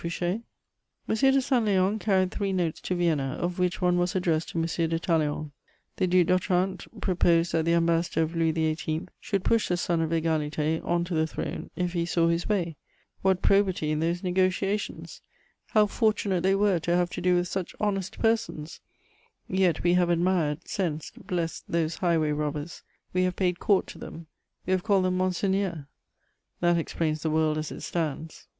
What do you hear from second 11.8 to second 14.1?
he saw his way! What probity in